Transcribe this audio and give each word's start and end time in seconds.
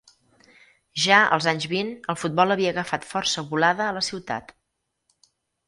Ja, 1.01 1.19
als 1.35 1.47
anys 1.51 1.67
vint, 1.73 1.91
el 2.15 2.17
futbol 2.23 2.55
havia 2.57 2.73
agafat 2.77 3.07
força 3.13 3.47
volada 3.53 3.87
a 3.89 3.93
la 4.01 4.05
ciutat. 4.11 4.53